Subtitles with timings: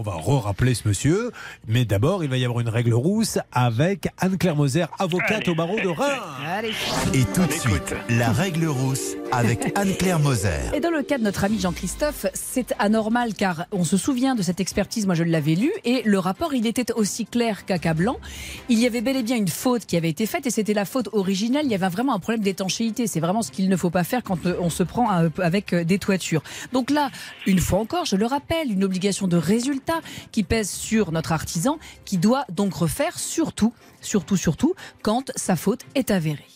[0.00, 1.30] on va re-rappeler ce monsieur.
[1.68, 5.78] Mais d'abord, il va y avoir une règle rousse avec Anne-Claire Moser, avocate au barreau
[5.78, 6.22] de Reims.
[6.46, 6.72] Allez.
[7.12, 10.48] Et tout de suite, la règle rousse avec Anne-Claire Moser.
[10.74, 14.40] Et dans le cas de notre ami Jean-Christophe, c'est anormal car on se souvient de
[14.40, 18.16] cette expertise, moi je l'avais lu, et le rapport il était aussi clair qu'accablant.
[18.70, 20.86] Il y avait bel et bien une faute qui avait été faite et c'était la
[20.86, 21.66] faute originelle.
[21.66, 23.06] Il y avait vraiment un problème d'étanchéité.
[23.06, 26.42] C'est vraiment ce qu'il ne faut pas faire quand on se prend avec des toitures.
[26.72, 27.10] Donc là,
[27.46, 29.89] une fois encore, je le rappelle, une obligation de résultat
[30.32, 35.82] qui pèse sur notre artisan qui doit donc refaire surtout, surtout, surtout quand sa faute
[35.94, 36.46] est avérée.